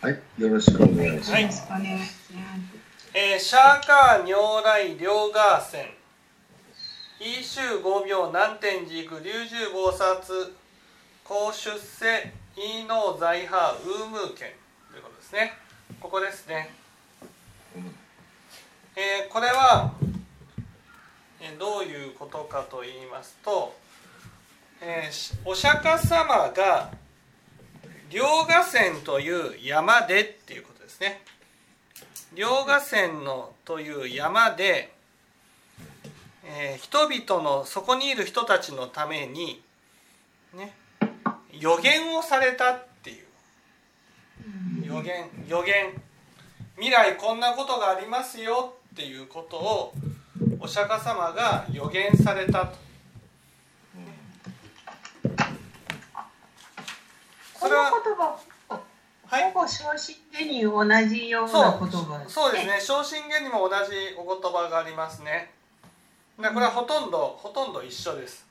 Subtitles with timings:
[0.00, 1.32] はい、よろしくお願いします。
[1.32, 1.42] はい。
[1.42, 2.30] よろしくお願いします。
[3.14, 5.86] えーシャーカー如来両ガーセン
[7.20, 10.52] イーシュ五秒南天寺宮龍十菩薩
[11.24, 14.52] 公出世イーノー財派ウームー剣
[14.92, 15.52] ということですね。
[16.00, 16.70] ここですね、
[18.94, 19.92] えーこれは、
[21.40, 23.74] えーどういうことかと言いますと、
[24.80, 26.92] えーしお釈迦様が
[28.10, 31.22] 両河川という山でっていうことですね。
[32.34, 34.92] 両河川のという山で、
[36.44, 39.62] えー人々のそこにいる人たちのために
[40.54, 40.74] ね
[41.52, 44.86] 予言をされたっていう。
[44.86, 45.92] 予言予言。
[46.76, 49.92] 未来こんなことがありますよっていうことを
[50.60, 52.87] お釈迦様が予言されたと。
[57.60, 58.38] この言葉、
[59.26, 59.52] はい。
[59.52, 62.80] ほぼ昇進でに同じような言葉そうですね。
[62.80, 65.50] 昇進言にも同じお言葉がありますね。
[66.38, 68.46] だからこれはほとんどほとんど一緒です。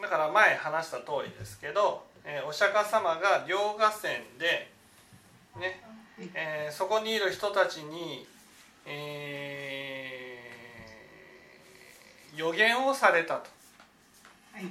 [0.00, 4.02] だから前話した通りですけど、えーお釈迦様が両河川
[4.38, 4.70] で、
[5.58, 5.80] ね
[6.34, 8.26] えーそこにいる人たちに、
[8.86, 10.40] えー
[12.36, 13.46] 予言をされたと。
[14.52, 14.64] はい。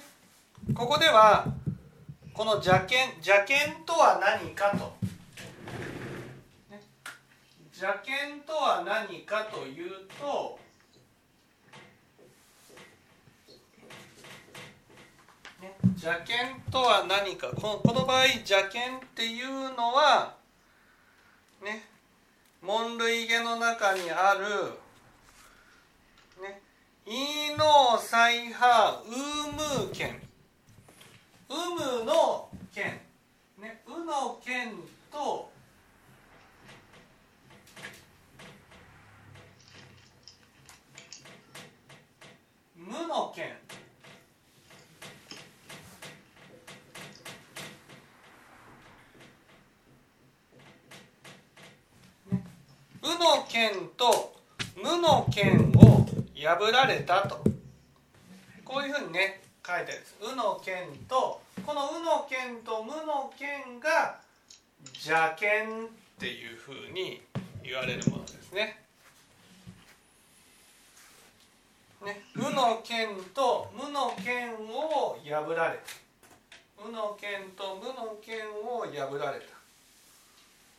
[0.73, 1.45] ここでは
[2.34, 5.03] この邪剣邪剣とは何かと、
[7.73, 9.91] 邪剣とは何かという
[10.22, 10.59] と
[15.95, 17.47] 邪剣とは何か。
[17.56, 20.35] このこの場合邪剣っていうのは
[21.63, 21.88] ね
[22.61, 24.45] 門類下の中にある
[26.41, 26.61] ね
[27.07, 30.22] イーノーサイハウームー剣。
[31.50, 33.00] ウムの剣。
[33.59, 34.73] ねウの剣
[35.11, 35.53] と
[42.86, 43.46] 無の剣。
[53.02, 54.36] うの剣と
[54.76, 57.41] 無の剣を破られたと。
[58.66, 60.18] こういうふうにね書いてあるんです。
[60.22, 64.20] うの剣とこのうの剣と無の剣が
[64.96, 65.90] 邪剣っ
[66.20, 67.22] ていうふうに
[67.64, 68.83] 言われるものですね。
[72.03, 75.84] ね、うの剣と無の剣を破られた。
[76.85, 79.46] うの剣と無の剣を破られた。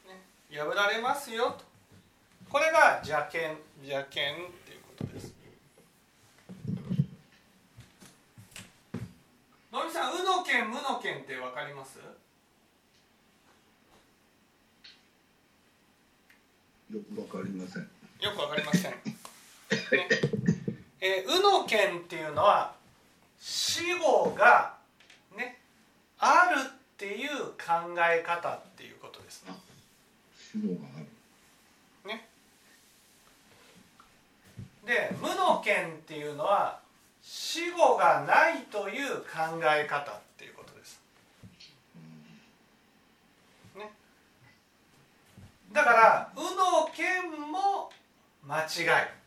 [0.06, 1.65] ね、破られますよと。
[2.50, 4.37] これが邪剣邪剣っ
[4.67, 5.32] ていうことです。
[9.73, 11.99] のりさん、うの剣無の剣ってわかります？
[16.93, 17.82] よくわかりません。
[18.21, 18.94] よくわかりません。
[21.67, 22.75] 見っていうのは
[23.39, 24.75] 死後が
[25.37, 25.59] ね
[26.19, 27.29] あるっていう
[27.59, 29.55] 考え方っていうことですね。
[30.37, 31.06] 死後がある
[34.87, 36.79] で無の見っていうのは
[37.23, 41.00] 死後がないという考え方っていうことです。
[43.77, 43.91] ね、
[45.73, 47.91] だから「う」の見も
[48.47, 49.24] 間違い。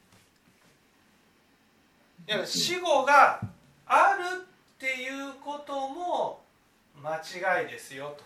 [2.28, 3.40] いや死後が
[3.86, 6.42] あるっていうことも
[7.02, 8.24] 間違いですよと。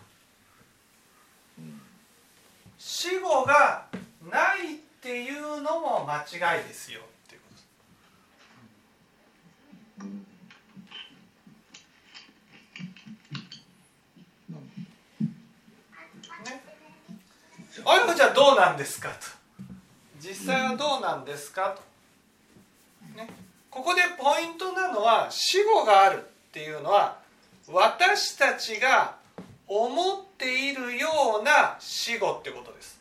[2.76, 3.86] 死後が
[4.28, 7.54] ないっていうのも間違いですよっていうこと
[17.64, 17.80] です。
[17.80, 19.14] ね、あれじゃあどうなんですかと
[20.18, 21.82] 実際はどうなんですかと、
[23.16, 23.28] ね、
[23.72, 27.16] ここでポイントなのは死後があるっていうのは
[27.66, 29.16] 私たちが
[29.66, 33.00] 思っているような死後ってことです。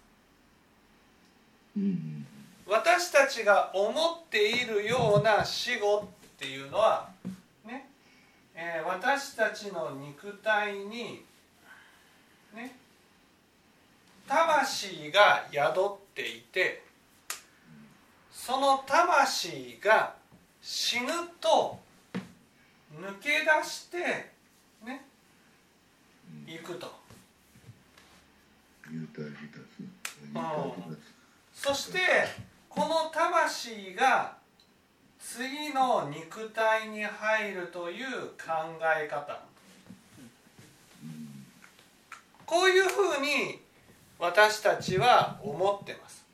[1.75, 2.25] うん
[2.65, 7.09] 私たちが思っているような死後っていうのは
[7.65, 7.89] ね、
[8.55, 11.25] えー私たちの肉体に
[12.55, 12.77] ね
[14.25, 16.81] 魂が宿っていて
[18.31, 20.20] その魂が
[20.61, 21.07] 死ぬ
[21.39, 21.79] と
[22.95, 23.97] 抜け出して
[24.85, 25.05] ね
[26.45, 27.01] 行くと。
[31.53, 31.99] そして
[32.67, 34.35] この魂が
[35.19, 39.39] 次の肉体に入るという考え方
[42.45, 43.61] こういうふうに
[44.19, 46.25] 私たちは思ってます。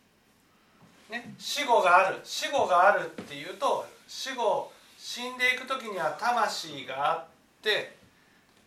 [1.11, 7.25] ね、死後がある死後があるっていうと死後死んでいく時には魂があっ
[7.61, 7.95] て、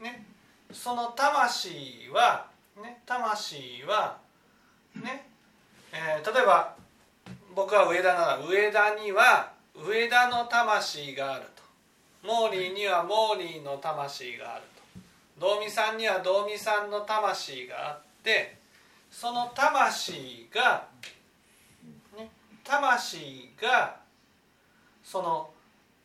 [0.01, 0.27] ね、
[0.73, 2.47] その魂は、
[2.77, 4.19] ね、魂は
[4.95, 5.27] ね
[5.93, 6.75] えー例えば
[7.55, 11.63] 僕は上田なら上田には上田の魂があると。
[12.23, 14.63] モーリーにはモーリーの魂がある
[15.39, 15.41] と。
[15.41, 18.59] 道美さんには道美さんの魂があって
[19.11, 20.87] その魂が、
[22.17, 22.31] ね、
[22.63, 24.00] 魂が
[25.11, 25.51] その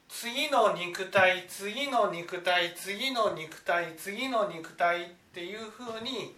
[0.10, 6.34] 次の肉体次の肉体次の肉体次の肉体っていうふうに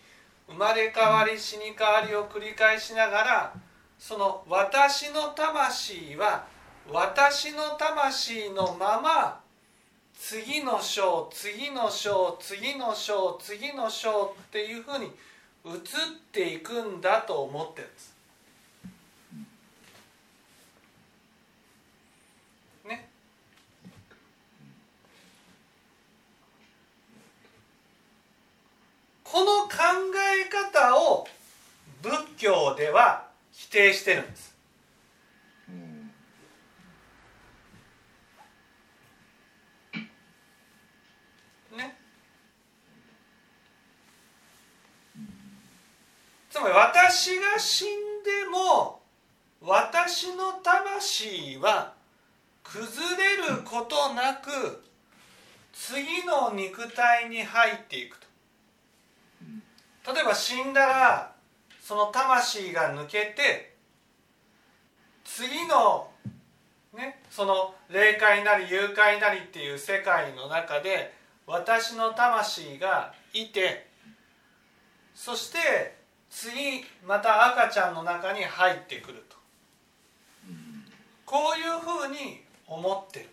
[0.49, 3.53] 生まれ変わり死に変わりを繰り返しながら
[3.97, 6.45] その私の魂は
[6.91, 9.39] 私の魂のまま
[10.13, 15.81] 次の章次の章次の章次の章っていうふうに移っ
[16.33, 18.16] ていくんだと思ってるんです。
[29.29, 29.73] この考
[30.39, 31.27] え方を
[32.01, 34.55] 仏教では否定してるんです。
[35.67, 36.11] うん
[41.77, 41.97] ね。
[46.49, 47.87] つまり私が死ん
[48.23, 49.01] でも
[49.59, 51.93] 私の魂は
[52.63, 54.83] 崩れることなく
[55.73, 58.26] 次の肉体に入っていくと
[60.07, 61.35] 例えば死んだら
[61.81, 63.75] その魂が抜けて
[65.25, 66.09] 次の
[66.95, 71.13] ねその霊界なり幽界なりっていう世界の中で
[71.45, 73.87] 私の魂がいて
[75.13, 75.95] そして
[76.29, 79.37] 次また赤ちゃんの中に入ってくると。
[81.25, 83.25] こういうふうに思ってる、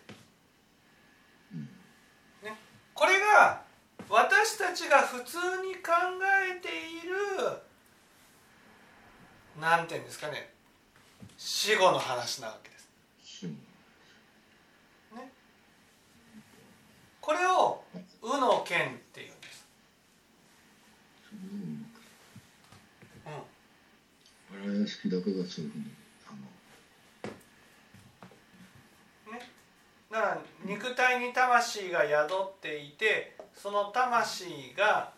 [2.43, 2.57] ね、
[2.93, 3.61] これが
[4.09, 5.91] 私たちが普通に考
[6.57, 7.15] えている
[9.59, 10.53] なんていうんですかね
[11.37, 12.87] 死後の話なわけです。
[13.23, 13.53] 死後。
[17.21, 17.83] これを
[18.21, 19.65] 「うの剣」っていうんです。
[21.33, 21.85] うん。
[24.63, 25.91] 荒屋敷だけがそういうふうに
[26.27, 27.31] あの
[30.11, 33.34] だから肉体に魂が宿っていて
[33.65, 35.09] その魂が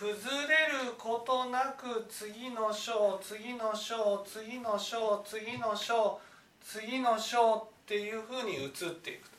[0.00, 6.18] 崩れることなく次の章次の章次の章次の章
[6.60, 8.70] 次の章っていうふうに移っ
[9.00, 9.30] ていく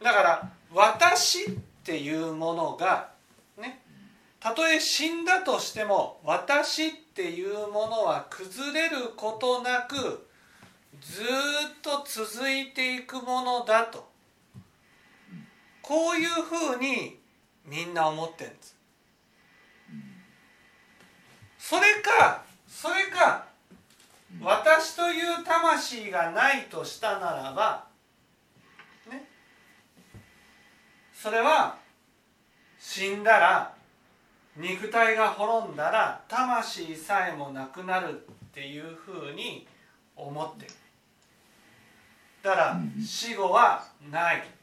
[0.00, 1.50] だから私っ
[1.82, 3.08] ていうものが
[3.60, 3.82] ね
[4.38, 9.96] たとえ死んだとしても私っていうものは崩れることなく
[11.00, 11.26] ずっ
[11.82, 14.14] と続いていくものだと。
[15.86, 17.20] こういうふうに
[17.64, 18.76] みんな思ってるんです。
[21.58, 23.46] それかそれか
[24.40, 27.86] 私という魂がないとしたならば
[29.08, 29.28] ね
[31.14, 31.78] それは
[32.80, 33.72] 死んだら
[34.56, 39.68] 肉体が滅んだら魂さえもなくなるっていうふうに
[40.16, 40.72] 思ってる。
[42.42, 44.55] だから死後はない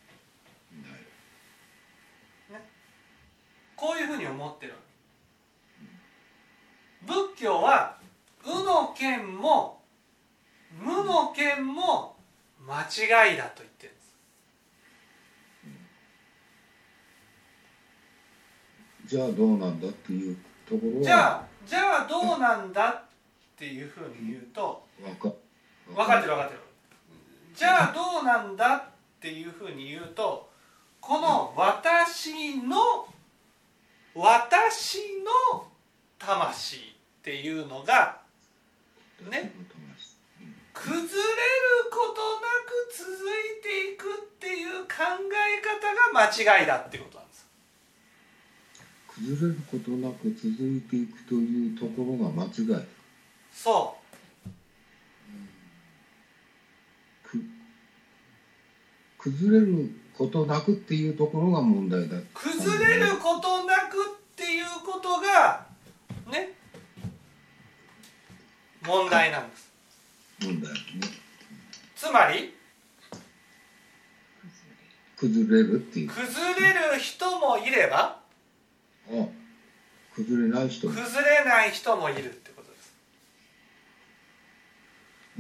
[3.75, 4.74] こういうふうに思ってる
[7.06, 7.98] 仏教は
[8.46, 9.82] 「う」の剣も
[10.80, 12.15] 「無」の剣も
[12.65, 14.15] 間違いだと言ってるんです。
[19.06, 21.03] じゃあどうなんだっていうところは。
[21.03, 23.01] じゃあじゃあどうなんだっ
[23.58, 25.30] ていうふうに言うとわか
[25.88, 26.60] 分かってる分かってる。
[27.53, 28.84] じゃあどうなんだっ
[29.20, 30.50] ていうふうに言うと
[31.00, 33.08] この私の
[34.15, 35.00] 私
[35.53, 35.67] の
[36.20, 36.79] 魂っ
[37.24, 38.22] ていうのが
[39.29, 39.53] ね
[40.74, 41.13] 崩れる
[41.91, 47.46] ことなく続いていくっていう考え方が間違いだってことなんです。
[49.08, 52.86] 崩れることなく続いていくというところが間違い。
[53.53, 53.96] そ
[57.24, 57.43] く
[59.20, 62.17] 崩れることなくっていうところが問題だ。
[62.17, 64.00] う崩れることなくっ
[64.36, 65.65] ていうことが
[66.32, 66.51] ね
[68.86, 69.72] 問題なんです。
[70.41, 70.79] 問題ね。
[71.96, 72.53] つまり
[75.17, 76.10] 崩れるっていう。
[76.10, 78.20] 崩れる人もいれば
[79.10, 79.27] あ
[80.15, 80.93] 崩れない人も。
[80.93, 82.93] 崩れない人もいるってことです。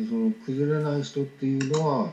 [0.09, 2.11] その崩れない人っていうのは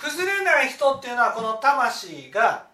[0.00, 2.66] 崩れない人っていうのはこの魂が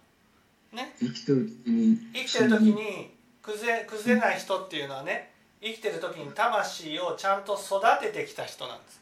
[0.71, 9.01] ね生きてる時に生きてる時に崩れ崩れない人っていうのはね生きてる時に魂をちゃんと育ててきた人なんです。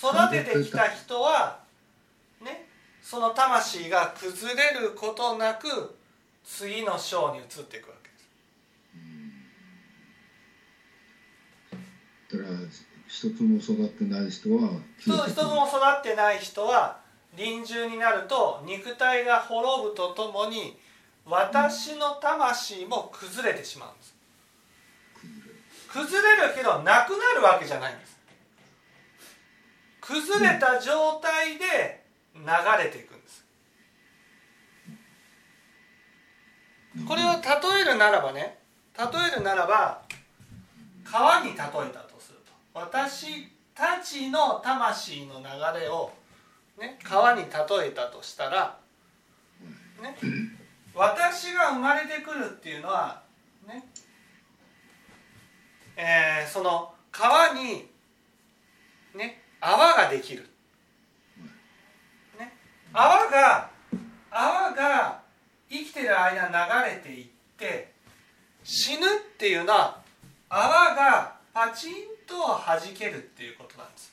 [0.00, 1.60] 育ててきた人は
[2.40, 2.68] ね
[3.02, 5.96] その魂が崩れることなく
[6.44, 7.96] 次の章に移っていくわ
[12.30, 12.86] けです。
[13.08, 16.98] 一つも育ってない人は一つも育ってない人は
[17.34, 20.78] 臨終になると肉体が滅ぶとともに
[21.24, 24.14] 私の魂も崩れてしまうんです。
[25.88, 28.18] 崩れるけどなくなるわけじゃないんです。
[30.00, 32.42] 崩れた状態で流
[32.82, 33.44] れていくんです。
[37.06, 38.58] これを例えるならばね
[38.98, 40.02] 例えるならば
[41.04, 42.07] 川に例えた
[42.74, 46.10] 私たちの魂の流れを、
[46.78, 48.78] ね、川に例えたとしたら、
[50.02, 50.16] ね、
[50.94, 53.22] 私が生まれてくるっていうのは
[53.66, 53.84] ね
[55.96, 57.86] えーその川に
[59.14, 60.48] ね泡ができる、
[62.38, 62.52] ね、
[62.92, 63.70] 泡が
[64.30, 65.20] 泡が
[65.70, 67.26] 生きてる間流れていっ
[67.58, 67.92] て
[68.62, 69.08] 死ぬっ
[69.38, 70.00] ていうのは
[70.48, 74.12] 泡がパチンと弾けるっていうことなんです。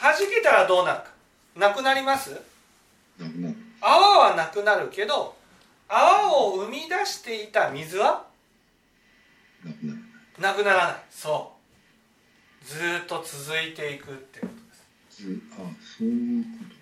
[0.00, 1.12] 弾けたらどうなるか。
[1.54, 2.40] なくなります？
[3.80, 5.36] 泡はなくなるけど
[5.88, 8.24] 泡を生み出していた水は？
[10.38, 10.96] なくならない。
[11.10, 11.52] そ
[12.62, 12.64] う。
[12.64, 14.86] ずーっと続いていくってことです。
[15.24, 16.72] ずあそういうこと。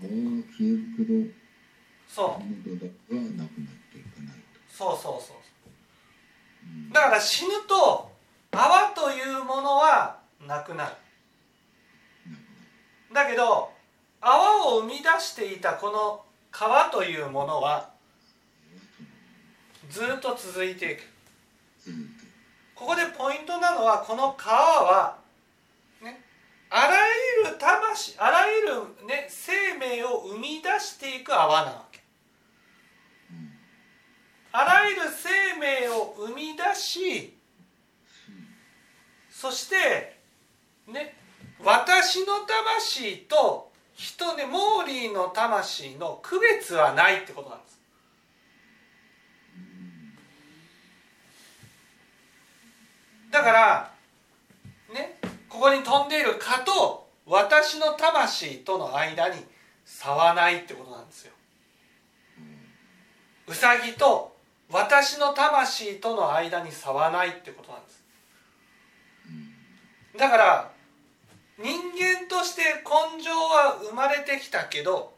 [0.00, 0.14] ああ消
[0.62, 1.12] えるけど
[2.08, 2.44] そう。
[4.70, 5.40] そうそうそうう。
[5.40, 5.52] ん
[6.92, 8.10] だから死ぬと
[8.50, 10.92] 泡というものはなくなる。
[13.12, 13.70] だけど
[14.20, 17.90] 泡を生み出していたこの川というものは
[19.90, 21.02] ずっと続いていく。
[22.74, 25.18] ここでポイントなのはこの川は
[26.02, 26.20] ね
[26.70, 26.96] あら
[27.44, 31.87] ゆる魂あらゆる、ね、生命を生み出していく泡なわけ
[34.58, 37.32] あらゆる生命を生み出し
[39.30, 40.18] そして
[40.88, 41.14] ね
[41.62, 47.78] 私の魂と人ねモーリーの魂の区別はないってことなんです。
[53.30, 53.92] だから
[54.92, 59.36] ねここに飛んでいる蚊と私の魂との間に
[59.84, 61.32] 差はないってことなんですよ。
[63.46, 64.36] うさぎと
[64.70, 68.04] 私の魂との間に差はないってことなんです。
[70.18, 70.70] だから
[71.58, 75.14] 人間として根性は生まれてきたけど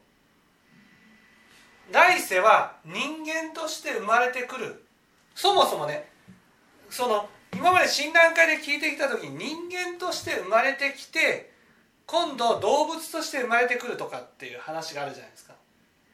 [1.91, 4.85] 来世は人間として生まれてくる。
[5.35, 6.09] そもそもね
[6.89, 11.51] その今まで診断会で聞いてきた時に人間として生まれてきて
[12.07, 15.55] 今度動物として生まれてくるとかっていう話があるじゃないですか。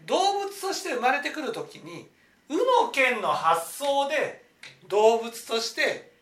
[0.06, 2.08] 動物として生まれてくる時に
[2.48, 4.44] 「う」の剣の発想で
[4.88, 6.12] 動物として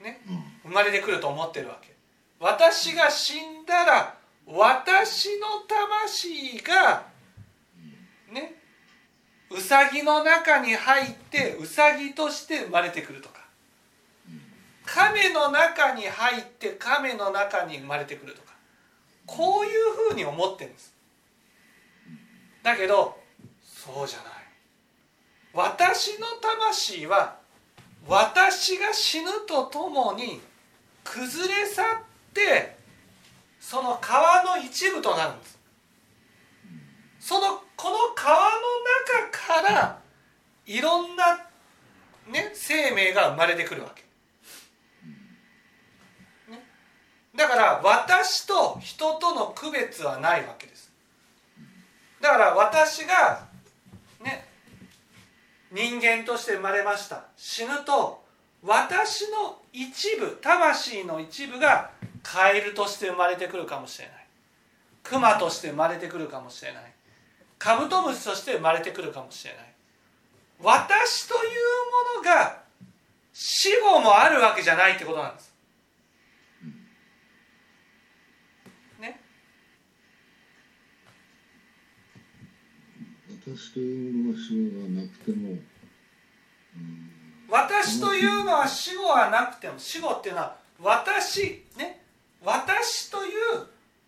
[0.00, 0.20] ね
[0.62, 1.94] 生まれてくると思ってるわけ。
[2.38, 7.06] 私が死んだら私の魂が
[8.30, 8.54] ね
[9.50, 13.42] うさぎの中に入ってうさぎとして生まれてくるとか。
[14.84, 18.52] 亀の中に入って亀の中に生まれてくるとか。
[19.26, 20.94] こういうふうに思ってるんです。
[22.62, 23.18] だけど
[23.62, 24.33] そうじゃない
[25.54, 27.36] 私の魂は
[28.06, 30.40] 私が死ぬとともに
[31.04, 31.86] 崩れ去っ
[32.34, 32.76] て
[33.60, 35.58] その川の一部となるんです。
[37.20, 38.42] そのこの川の
[39.30, 39.98] 中から
[40.66, 41.36] いろんな、
[42.30, 44.02] ね、生命が生まれてくるわけ、
[46.52, 46.62] ね、
[47.34, 50.92] だから私と人との区別はないわけです。
[52.20, 53.46] だから私が
[54.20, 54.46] ね
[55.74, 57.24] 人間として生まれました。
[57.36, 58.22] 死ぬと
[58.62, 61.90] 私の一部魂の一部が
[62.22, 64.14] カエルとして生まれてくるかもしれない。
[65.02, 66.92] クマとして生まれてくるかもしれない。
[67.58, 69.74] カブトムシとして生まれてくるかもしれない。
[70.62, 71.40] 私という
[72.20, 72.62] ものが
[73.32, 75.52] 死後もあるわけじゃないってことなんです。
[79.00, 79.20] ね？
[83.44, 84.93] 私というものは死後がなくても、うん、
[87.54, 92.02] 私というのは死後はなくても死後っていうのは私ね
[92.42, 93.32] 私という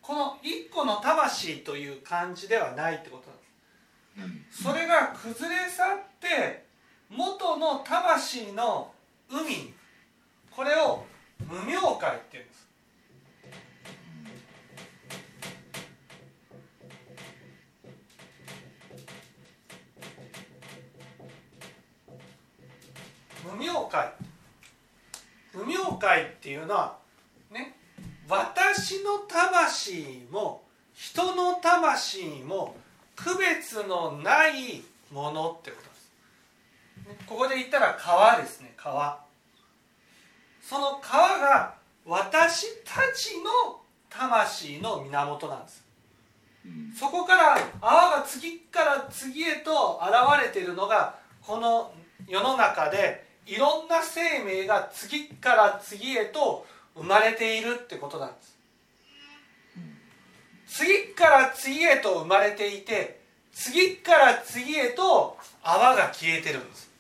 [0.03, 4.65] この一個の魂という感じではないってことなんです。
[4.65, 6.65] それが崩れ去って
[7.09, 8.93] 元の魂の
[9.31, 9.73] 海
[10.51, 11.07] これを
[11.39, 12.67] 無明界っていうんです
[23.55, 24.13] 無明界
[25.55, 26.97] 無明界っていうのは
[27.51, 27.77] ね
[28.29, 32.77] 私の魂も人の魂も
[33.15, 37.27] 区別のないものってことです。
[37.27, 39.21] ここで言ったら川ですね川。
[40.61, 45.85] その川が私たちの魂の源なんです。
[46.99, 51.93] そこから泡が次から次へと現れているのがこの
[52.27, 58.57] 世の中でいろんな生命が次から次へと生まれているってことなんです。
[60.67, 63.21] 次から次へと生まれていて
[63.53, 66.91] 次から次へと泡が消えてるんです。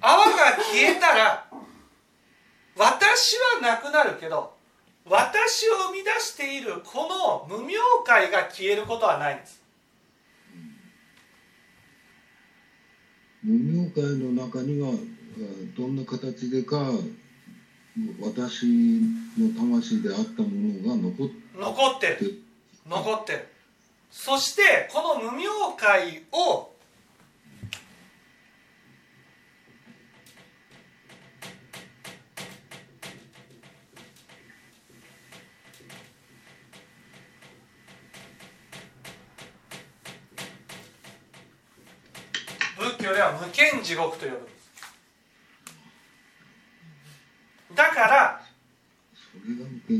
[0.00, 0.32] 泡が
[0.70, 1.46] 消えたら
[2.76, 4.54] 私はなくなるけど
[5.06, 9.63] 私を生み出しているこの無明界が消えることはないんです。
[13.44, 14.90] 無明界の中には
[15.76, 16.90] どんな形でか
[18.20, 18.66] 私
[19.38, 20.48] の魂であったも
[20.82, 22.42] のが残残ってる。
[22.88, 23.48] 残ってる。
[24.10, 26.70] そしてこの無明界を
[43.04, 44.38] 教では無間地獄と呼ぶ。
[44.38, 44.54] んです
[47.76, 48.40] だから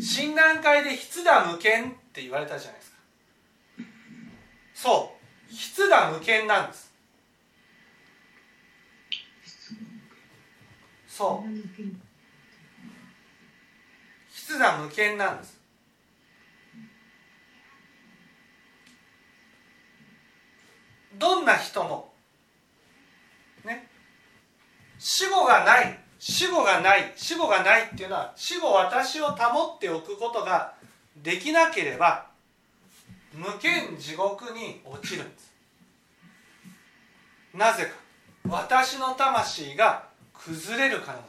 [0.00, 2.96] 診断会で筆だ無権って言われたじゃないですか
[4.74, 5.12] そ
[5.50, 5.54] う。
[5.54, 6.92] 筆だ無権なんです。
[11.06, 11.50] そう。
[14.32, 15.60] 筆だ無権なんです。
[21.18, 22.13] どんな人もね
[25.06, 30.72] 死後がない死後がない死後がないっていうのは死後私を保っておくことが
[31.22, 32.24] できなければ
[33.34, 35.52] 無限地獄に落ちるんです。
[37.52, 37.90] なぜか。
[38.48, 41.28] 私の魂が崩れるからなんで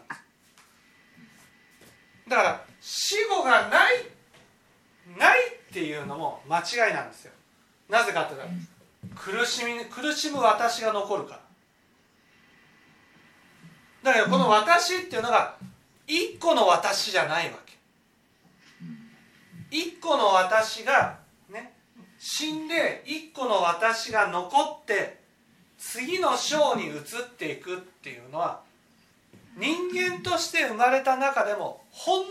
[2.23, 2.29] す。
[2.29, 3.95] だから死後がない
[5.19, 7.33] ないっていうのも間違いなんですよ。
[7.89, 11.44] なぜかって言ったら苦しみ苦しむ私が残るから。
[14.06, 15.56] だけどこの私っていうのが
[16.08, 17.74] 一個の私じゃないわけ。
[19.72, 21.18] 一個の私が
[21.50, 21.74] ね
[22.20, 25.20] 死んで一個の私が残って
[25.80, 27.02] 次の章に移っ
[27.38, 28.62] ていくっていうのは
[29.58, 32.26] 人間として生まれた中でもほんの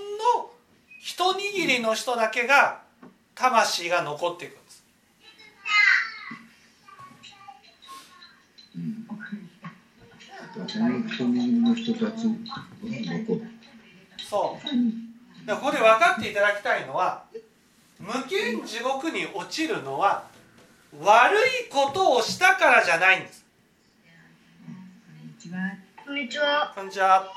[1.00, 2.82] 一握りの人だけが
[3.34, 4.84] 魂が残っていくんです。
[8.76, 9.06] うん、
[11.16, 11.24] そ
[11.74, 12.32] 人たちは
[12.82, 13.42] 残る。
[14.18, 15.46] そう。
[15.46, 17.24] でここで分かっていただきたいのは
[17.98, 20.24] 無限地獄に落ちるのは
[21.00, 23.44] 悪いことをしたからじゃないんです。
[26.06, 26.72] こんにちは。
[26.74, 27.28] こんにちは。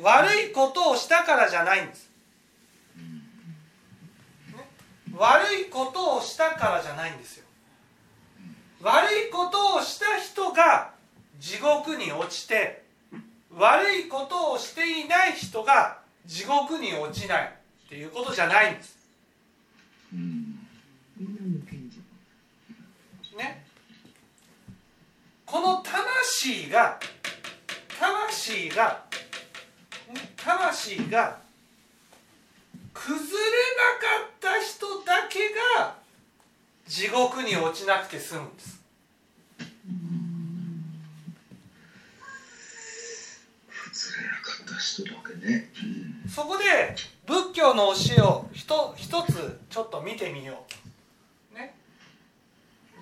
[0.00, 2.10] 悪いことをしたからじゃないんです。
[2.96, 4.64] ね
[5.16, 7.44] 悪いことをしたからじゃないんですよ。
[8.82, 10.92] 悪いことをした人が
[11.38, 12.83] 地獄に落ちて
[13.56, 17.44] 悪いことをしていない人が地獄に落ちない
[17.86, 18.98] っていうことじゃないんです。
[20.12, 20.58] うん。
[23.36, 23.64] ね、
[25.44, 26.98] この魂が
[27.98, 29.04] 魂が
[30.12, 31.38] ね魂が
[32.92, 35.96] 崩れなかった人だけが
[36.86, 38.80] 地獄に落ちなくて済むんです
[46.28, 46.64] そこで
[47.26, 50.64] 仏教の教えをひと一つちょっと見てみよ
[51.52, 51.54] う。
[51.54, 51.74] ね。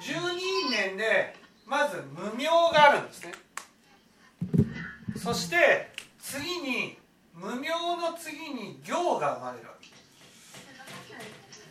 [0.00, 1.34] 十二因縁で
[1.66, 3.32] まず無明があるんですね。
[5.16, 6.98] そして次に
[7.34, 9.88] 無明の次に行が生まれるわけ。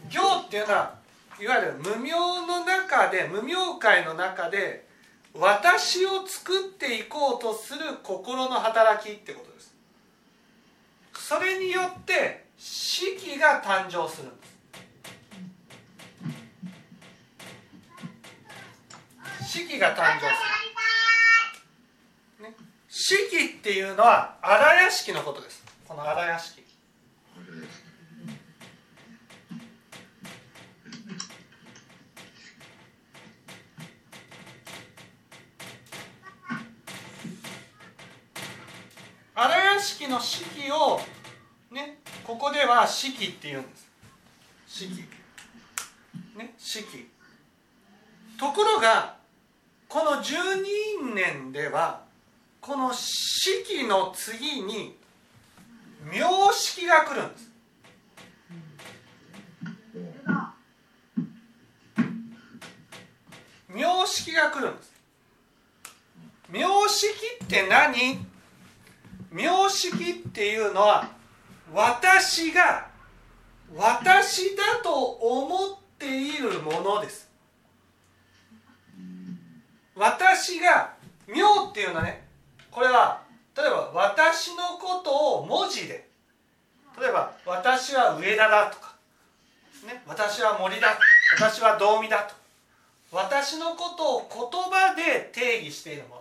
[0.10, 0.96] 行っていうのは
[1.40, 4.90] いわゆる無明の中で無明界の中で
[5.34, 9.74] 私を作っていこうとする心の働きってことです。
[11.14, 14.28] それによって四季が誕生する。
[14.28, 14.44] んで
[19.46, 20.26] す四季が誕生す
[22.40, 22.56] る、ね、
[22.90, 25.64] 四季っていうのは荒屋敷のことです。
[25.88, 26.62] この荒屋敷
[27.36, 27.92] あれです
[39.44, 41.00] 荒屋敷の四季を
[41.72, 43.90] ねここでは四季っていうんです。
[44.68, 45.02] 四季。
[46.38, 47.10] ね四季。
[48.38, 49.16] ところが
[49.90, 52.04] この十二年では
[52.60, 54.96] この四季の次に
[56.04, 56.20] 名
[56.54, 57.52] 式が来るんです。
[63.70, 64.92] 名式が来るんです。
[66.48, 67.10] 名式
[67.44, 68.31] って何？
[69.32, 71.10] 名式っていうのは
[71.74, 72.88] 私が
[73.76, 77.30] 私だと思っているものです。
[79.96, 80.94] 私が
[81.28, 82.28] 名っていうのはね
[82.70, 83.22] これは
[83.56, 86.08] 例えば私のことを文字で
[87.00, 88.96] 例えば私は上田だとか、
[89.86, 90.98] ね、私は森だ
[91.38, 92.36] 私は道見だと
[93.12, 96.21] 私のことを言葉で定義しているもの。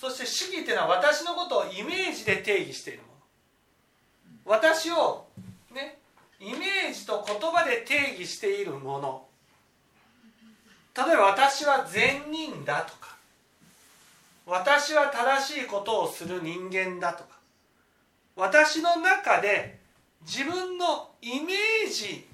[0.00, 4.56] そして主義っていうのは私のことをイメージで定義しているもの。
[4.56, 5.26] 私を
[5.74, 5.98] ね
[6.40, 9.26] イメージと言葉で定義しているもの。
[10.96, 13.14] 例えば私は善人だとか。
[14.46, 17.38] 私は正しいことをする人間だとか。
[18.36, 19.80] 私の中で
[20.22, 22.26] 自分のイメージ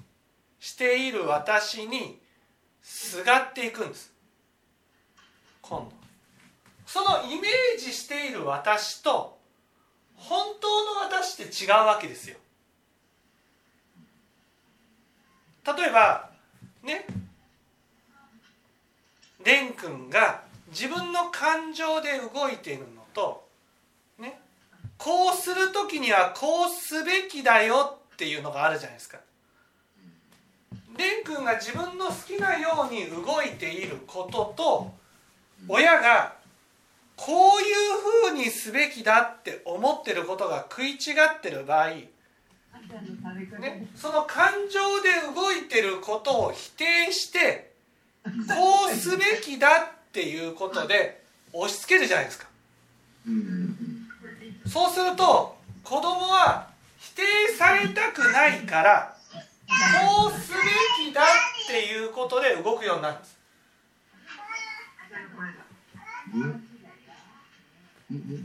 [0.61, 2.17] している私に
[2.81, 4.13] すがっていくんです。
[5.61, 5.96] 今度。
[6.87, 9.37] そのイメージしている私と
[10.15, 12.37] 本当の私って違うわけですよ。
[15.65, 16.29] 例えば
[16.81, 17.05] ね
[19.39, 23.45] 蓮くんが自分の感情で動いているのと
[24.17, 24.39] ね
[24.97, 29.19] こうする時にはこうすべきだよっていうのがあるじゃないですか。
[30.97, 34.93] 蓮くんが自分の好きなように動いていることと
[35.67, 36.36] 親が
[37.17, 41.89] こういうふうにすべきだって思ってることが食い違ってる場合、
[43.59, 47.71] ね、その感情で動いてることを否定して
[48.23, 48.31] こ
[48.91, 52.47] うすべきだっていうことで押し付けるじゃないですか。
[54.67, 57.23] そうすると子供は否定
[57.57, 59.17] されたくないから
[60.07, 61.25] こうすべきだっ
[61.67, 63.37] ていうことで動くようになるんです。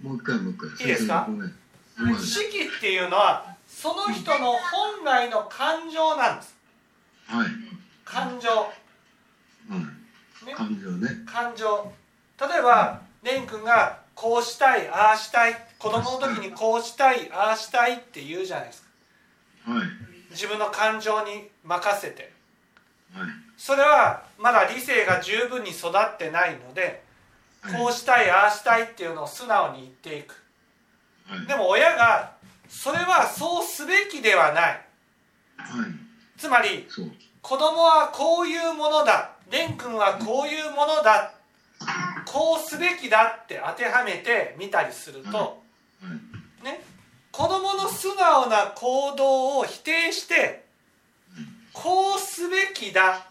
[0.03, 0.71] もう一回もう一回。
[0.71, 1.25] いいですか？
[1.29, 1.49] ごめん。
[1.49, 6.57] はい式っていうのはその人の本来の感情なんです。
[7.27, 7.47] はい。
[8.05, 8.49] 感情。
[8.51, 8.67] は
[9.71, 9.75] い。
[10.47, 10.55] ね？
[10.55, 11.09] 感情ね。
[11.27, 11.93] 感情。
[12.41, 15.55] 例えば蓮くんがこうしたいああしたい。
[15.79, 18.83] 子供の時にこうしたいああしたいって言うじゃないです
[19.65, 19.73] か。
[19.73, 19.87] はい。
[20.31, 22.33] 自分の感情に任せて。
[23.15, 23.29] はい。
[23.57, 27.05] それはまだ理性が十分に育ってないので
[27.63, 30.35] こうしたいああしたいっていうのを素直に言っていく。
[31.27, 31.47] はい。
[31.47, 32.33] でも親が
[32.69, 34.63] それはそうすべきではない。
[34.63, 34.81] はい。
[36.37, 36.87] つまり
[37.41, 39.33] 子供はこういうものだ。
[39.51, 41.35] 蓮くんはこういうものだ。
[42.27, 45.55] こうすべきだって当てはめてみたりすると、は
[46.63, 46.65] い。
[46.65, 46.83] ね。
[47.31, 50.65] 子供の素直な行動を否定して
[51.73, 53.27] こうすべきだ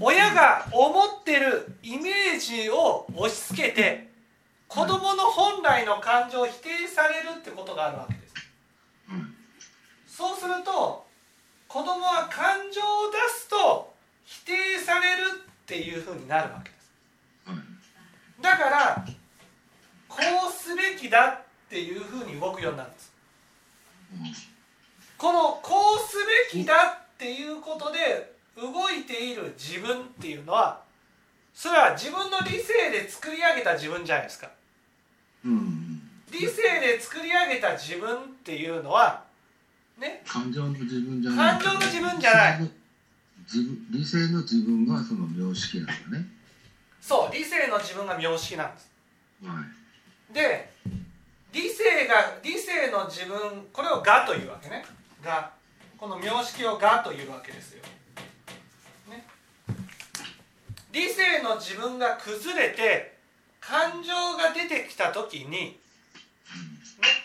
[0.00, 4.08] 親が思ってるイメージを押し付けて
[4.68, 8.34] 子供の本来の感情を否定されるってことがあるわけです。
[9.08, 9.20] はい
[10.06, 11.04] そうすると
[11.66, 13.92] 子供は感情を出すと
[14.24, 15.22] 否定される
[15.64, 16.92] っていうふうになるわけです。
[17.46, 17.56] はい
[18.40, 19.06] だから
[20.08, 23.12] こうすべきだっていうふうに動くようになるんです。
[25.16, 26.16] このこうす
[26.52, 26.74] べきだ
[27.14, 28.33] っていうことで
[29.54, 30.82] る自分っていうのは
[31.54, 34.50] それは自分の理性で作り上げた自分じゃないですか。
[35.44, 36.02] うん。
[36.32, 39.22] 理性で作り上げた自分っていうのは
[39.98, 40.22] ね？
[40.26, 41.60] 感情の自分じゃない。
[41.60, 42.70] 感情の自分じゃない。
[43.46, 46.26] 自分理性の自分がその妙識なんだね。
[47.00, 48.90] そう理性の自分が妙識なんです。
[49.44, 49.52] は
[50.30, 50.34] い。
[50.34, 50.72] で
[51.52, 54.84] 理性が理性の自分これを「我」というわけね
[55.24, 55.50] 「我」
[55.96, 57.82] この妙識を「我」というわけですよ、
[59.08, 59.24] ね、
[60.94, 63.16] 理性の自分が崩れて
[63.60, 65.76] 感情が出てきた時に、ね、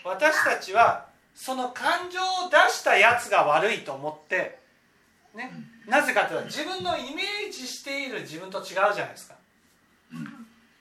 [0.04, 4.58] 私たちはその感情を出したやつが悪いと思って、
[5.36, 5.52] ね、
[5.86, 9.36] なぜかというと自分のイメージしている自分と違うじゃないですか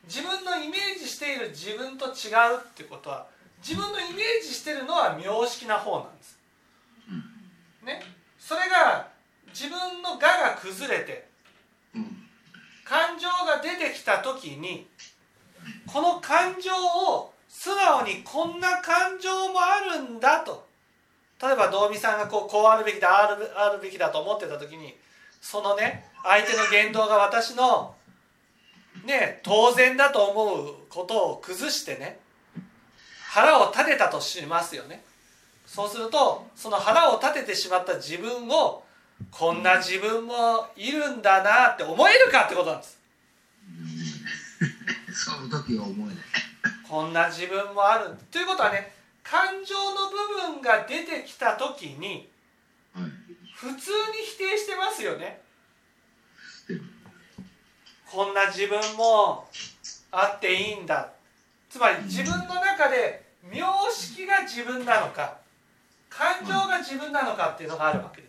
[0.08, 3.28] 自分のイメージしている自分と違うってことは
[3.62, 6.40] 自分のイメージしてるのは妙識な方なんです。
[7.86, 8.02] ね、
[8.40, 9.08] それが
[9.48, 11.30] 自分の我が崩れて
[12.90, 14.88] 感情が出てきた時に
[15.86, 20.68] この感情を素直にこんな感情もあるんだと。
[21.40, 24.96] 例えば道美さんがこうこうあるべきだあるあるべきだと思ってた時に
[25.40, 27.94] そのね相手の言動が私の
[29.06, 32.20] ね当然だと思うことを崩してね
[33.30, 35.04] 腹を立てたとしますよね。
[35.68, 38.84] そうするとその腹を立ててしまった自分を
[39.32, 43.00] こんな自分もいるんだなって思えるかってことなんです。
[45.14, 46.18] その時は思えない。
[46.88, 48.18] こんな自分もある。
[48.32, 52.30] ということはね感情の部分が出てきた時に
[52.94, 53.04] はい。
[53.56, 53.76] 普通に
[54.26, 55.42] 否定してますよね。
[58.10, 59.48] こんな自分も
[60.12, 61.12] あっていいんだ。
[61.70, 65.38] つまり自分の中で妙識が自分なのか
[66.10, 68.29] 感情が自分なのかっていうのがあるわけで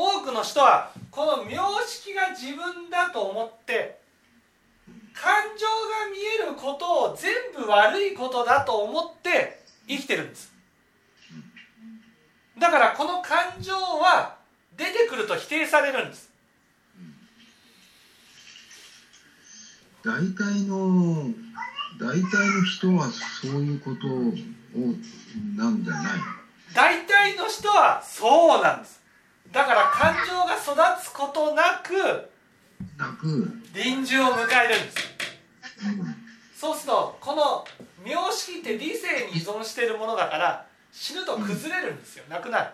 [0.00, 3.98] 多くの人はこの妙識が自分だと思って
[5.12, 9.58] 感情が見えることを全部悪いことだと思って
[9.88, 10.52] 生きてるんです。
[12.56, 14.36] だからこの感情は
[14.76, 16.30] 出てくると否定されるんです。
[20.04, 21.26] 大体の
[21.98, 24.10] 大体の人はそういうことを
[25.56, 26.12] なんじゃない
[26.72, 28.97] 大体の人はそうなんです
[29.52, 32.30] だから感情が育つことなく
[33.74, 34.98] 臨終を迎えるんです。
[35.86, 36.14] うん。
[36.54, 37.64] そうするとこの
[38.04, 42.24] 妙識って理性に依存しているものだから死ぬと崩れるんですよ。
[42.28, 42.70] なくなる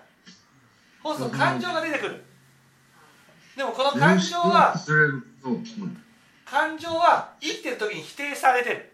[1.02, 2.24] そうすると感情が出てくる。
[3.56, 4.74] でもこの感情は
[6.44, 8.92] 感情は生きてる時に否定されてる。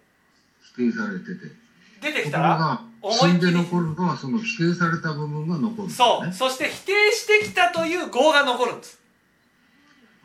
[0.75, 1.61] 否定されてて。
[2.01, 5.95] 出てきたら思いっきりんで残るのはその否定された部分が残るね。
[5.95, 6.33] そう。
[6.33, 9.01] そして否定してきたという業が残るんです。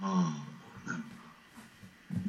[0.01, 0.43] あ
[0.85, 1.03] あなる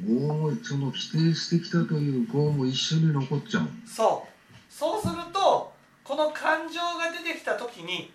[0.07, 0.27] ほど。
[0.27, 3.69] 業もその否定してきたという業も一緒に残っちゃう。
[3.85, 4.73] そう。
[4.73, 8.11] そうするとこの感情が出てきた時に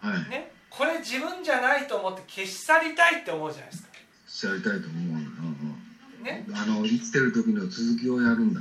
[0.00, 0.30] はい。
[0.30, 3.88] ねこれ自分じゃないと思って消し去りたいって思うじゃないですか。
[4.26, 5.74] しちゃいたいと思う、うん
[6.24, 8.60] ねうん、あの生きてる時の続きをやるんだ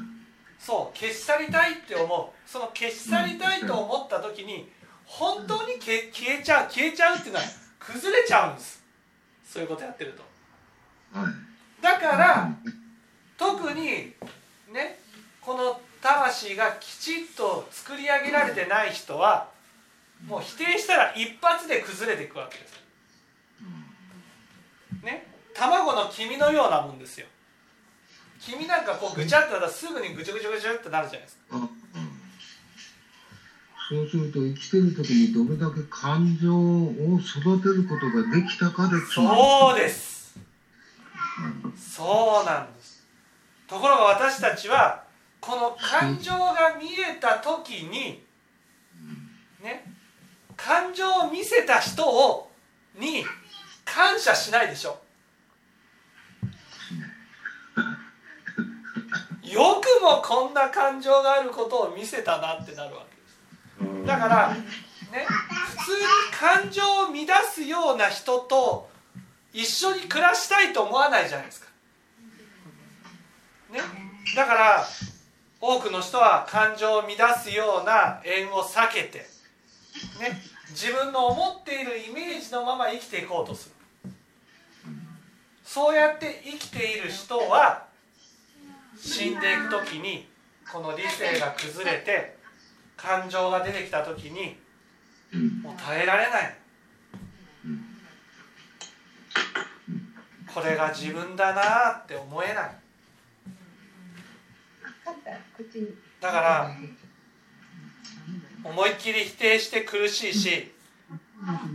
[0.65, 4.69] そう消し去りたいって思うその消し去りたいと思った時に
[5.05, 5.99] 本当に消
[6.39, 7.45] えちゃう消えちゃうっていうのは
[7.79, 8.81] 崩れちゃうんです
[9.45, 10.23] そういうことやってると
[11.81, 12.49] だから
[13.37, 14.13] 特に
[14.71, 14.99] ね
[15.41, 19.49] この魂がきちっと作り上げられてない人は
[20.25, 22.73] もう否定したら一発で崩れていくわけです。
[25.03, 27.27] ね卵の黄身のようなもんですよ。
[28.45, 31.69] 黄身なんかこうぐちゃっとなったらすぐにぐちゅぐちゅぐちゅってなるじゃないですか。
[33.89, 40.35] そうすると生きてる時にどれだけ感情を育てることができたかで決まるそうです。
[41.77, 43.03] そうなんです。
[43.67, 45.03] ところが私たちは
[45.39, 48.23] この感情が見えた時に
[49.61, 49.85] ね
[50.55, 52.49] 感情を見せた人を
[52.97, 53.25] に
[53.85, 55.02] 感謝しないでしょ
[59.43, 63.03] よくもこんな感情があることを見せたなってなるわ
[63.79, 64.07] けです。
[64.07, 64.57] だからね
[65.77, 68.89] 普通に感情を乱すような人と
[69.51, 71.67] 一緒に暮らしたいと思わないじゃないですか。
[73.71, 73.81] ね。
[74.35, 74.85] だから
[75.59, 79.19] 多くの人は感情を乱すような縁を避けて
[80.19, 83.75] ね自分の思っているイメージのまま生きていこうとする。
[85.65, 87.87] そうやって生きている人は
[89.05, 90.29] 死んでいく時に
[90.71, 92.37] この理性が崩れて
[92.95, 94.57] 感情が出てきた時に
[95.61, 96.55] もう耐えられない。
[100.53, 102.75] これが自分だなって思えない。
[106.21, 106.71] だから
[108.63, 110.71] 思いっきり否定して苦しいし、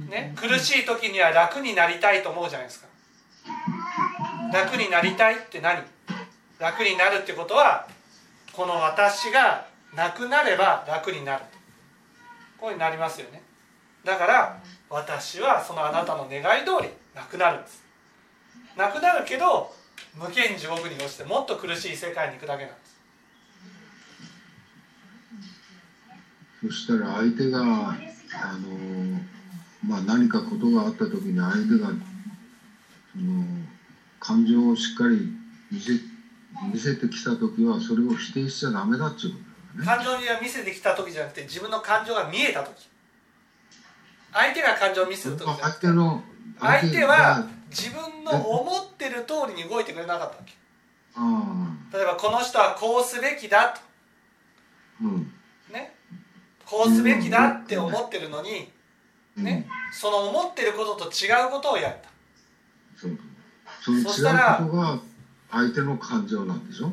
[0.09, 2.88] ね、苦しい時には楽になりたいと思うじゃないですか。
[4.53, 5.83] 楽になりたいって何？
[6.59, 7.87] 楽になるってことは
[8.53, 11.44] この私がなくなれば楽になる
[12.59, 13.42] こうになりますよね。
[14.05, 17.85] だから私はそのあなたの願い通りなくなるんです。
[18.77, 19.73] なくなるけど
[20.14, 22.99] 無限地獄に落ちてもっと苦しい世界に行くだけなんです。
[26.66, 27.97] そしたら相手があ
[28.59, 29.21] の
[29.87, 31.90] まあ何かことがあった時に相手が
[33.12, 33.44] その
[34.18, 35.33] 感情をしっかり
[35.71, 35.92] 見せ
[36.73, 39.38] 見せてきた時はそれを否定しちゃダメだっうこ
[39.77, 40.05] とだよね。
[40.05, 42.88] 感情が見せてきた時じゃなくて自分の感情が見えた時。
[44.33, 46.23] 相手が感情を見せる時相手の
[46.61, 50.53] 相手がは自分の思ってる通りに動いてくれなかったわけ。
[51.14, 53.81] あ例えばこの人はこうすべきだあ
[55.01, 55.33] うん。
[55.68, 55.94] とね。
[56.66, 58.71] こうすべきだって思ってるのに
[59.37, 59.44] うん。
[59.44, 59.68] ね。
[59.92, 62.09] その思ってることと違うことをやった。
[63.01, 63.09] そ
[63.92, 64.61] うそしたら
[65.51, 66.93] 相手の感情なんでしょ？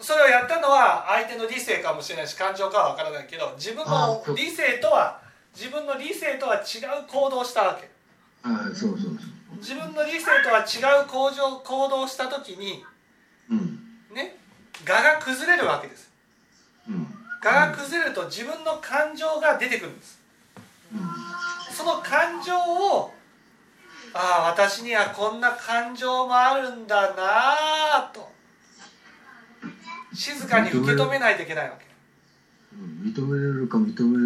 [0.00, 5.20] それをやったのは相手の理性かもしれないし感情かは分からないけど自分の理性とは
[5.54, 7.88] 自分の理性とは違う行動をしたわけ。
[8.42, 9.12] ああそうそうそう。
[9.58, 12.84] 自分の理性とは違う行動行動をした時に
[13.48, 13.78] うん。
[14.12, 14.36] ね
[14.86, 16.10] 我が崩れるわけです。
[16.88, 17.06] うん。
[17.42, 20.20] 我が崩れると自分の感情が出てくるんです。
[21.72, 23.13] その感情を
[24.14, 28.32] ああ私にはこんな感情もあるんだなあと。
[30.14, 31.84] 静かに受け止めないといけないわけ。
[31.84, 34.16] うん認めれるか認め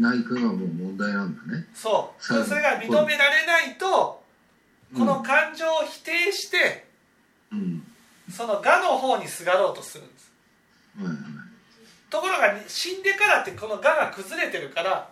[0.00, 1.66] られないかがもう問題なんだね。
[1.74, 2.22] そう。
[2.24, 4.22] それが認められないと
[4.96, 6.86] この感情を否定して
[7.52, 7.82] うん。
[8.30, 10.32] その我の方にすがろうとするんです。
[10.98, 11.16] はいはい。
[12.08, 15.10] ところが死んでからってこの我が崩れてるから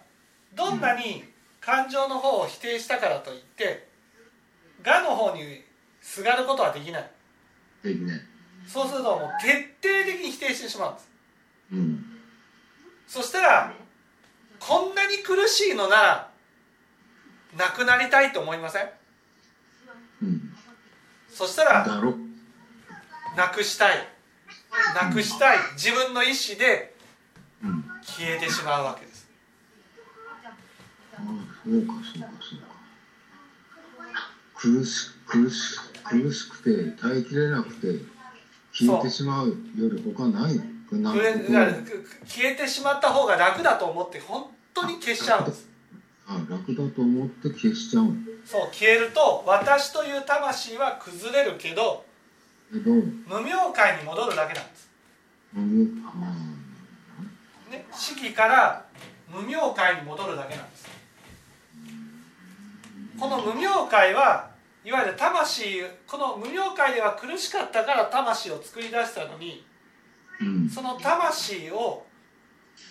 [0.54, 1.24] どんなに
[1.64, 3.88] 感情の方を否定したからといって
[4.84, 5.64] 我の方に
[6.02, 7.10] すがることはできない。
[7.82, 8.20] できない。
[8.66, 11.08] そうするともう徹底的に否定してしまうんです。
[11.72, 12.04] うん。
[13.06, 13.72] そしたら
[14.58, 16.30] こんなに苦しいのなら
[17.56, 18.88] なくなりたいと思いません？
[20.22, 20.54] うん。
[21.28, 21.86] そしたら
[23.36, 24.08] なくしたい。
[24.94, 25.58] なくしたい。
[25.74, 26.94] 自分の意思で
[27.62, 27.84] うん。
[28.02, 29.13] 消えてしまうわけです
[31.64, 32.66] そうかそうかそうか。
[34.54, 37.98] 苦し苦し苦しくて耐えきれなくて
[38.72, 39.54] 消えてしまうよ
[39.90, 40.60] り他ない？
[40.90, 45.68] 消えてしまった方が楽だと思って本当に消しちゃうんです。
[46.26, 48.14] あ楽だと思って消しちゃう。
[48.44, 52.04] そう消えると私という魂は崩れるけど
[52.70, 52.80] 無
[53.40, 54.90] 明界に戻るだけなんです、
[57.70, 58.84] ね、四季から
[59.28, 60.88] 無明界に戻るだけなんです
[63.18, 64.50] この無明界は
[64.84, 69.64] いわゆる魂この無明界では苦しかったから魂を作り出したのに
[70.40, 70.68] うん。
[70.68, 72.04] その魂を、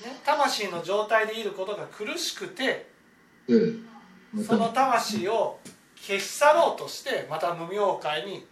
[0.03, 2.89] ね、魂の状態でいることが苦しくて
[4.45, 5.59] そのた魂を
[5.95, 8.45] 消し去ろうとしてまた無明界に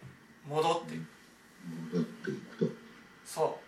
[0.47, 1.05] 戻っていく。
[1.93, 2.71] 戻っていくと
[3.25, 3.59] そ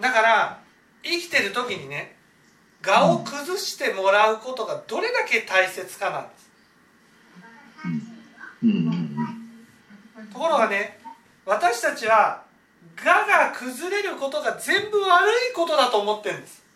[0.00, 0.60] だから
[1.02, 2.16] 生きてる時にね
[2.86, 6.50] 我を崩してもらうことがどれだけ大切かなんです。
[8.62, 8.70] うん。
[8.70, 10.28] うん。
[10.32, 10.98] ところがね
[11.44, 12.42] 私たちは
[12.96, 16.68] 我が崩れることが全部悪いことだと思ってるんです。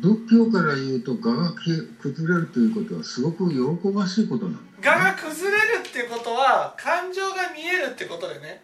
[0.00, 8.62] 仏教から言うと我が崩れるということはすごく喜ばしいことなんだ我が崩れるっていうことは感情が見えるってことでね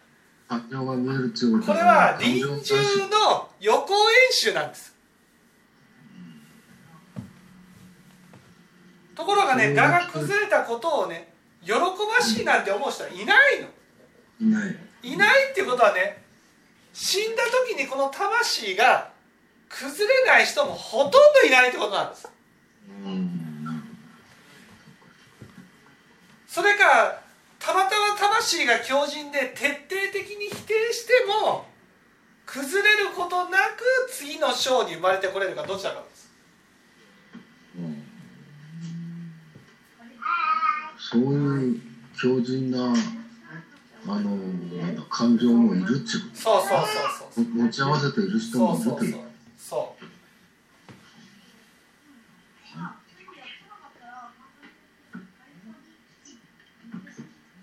[1.65, 2.77] これは臨終
[3.09, 4.93] の予行演習なんです。
[9.15, 11.31] ところがね我が崩れたことをね
[11.63, 11.79] 喜ば
[12.21, 13.67] しいなんて思う人はいないの。
[14.41, 14.77] いない。
[15.03, 16.21] いないっていうことはね
[16.91, 19.09] 死んだ時にこの魂が
[19.69, 22.29] 崩れない人もほとんどいないってことなんです。
[26.47, 27.21] それか
[27.63, 31.65] たまたま魂が強靭で徹底的に否定しても
[32.45, 36.31] 崩れることなく次の章に生まれてこれるかどちらかです。
[37.77, 38.03] うん。
[40.97, 41.81] そういう
[42.19, 42.93] 強靭な
[44.07, 46.87] あの感情もいるっていうこそうそうそう
[47.35, 47.45] そう。
[47.45, 48.75] と持ち合わせている人そう。
[48.75, 49.25] そうそうもいるという
[49.57, 50.00] そう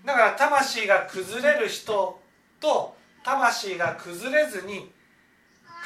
[0.09, 2.19] だから魂が崩れる人
[2.59, 4.91] と魂が崩れずに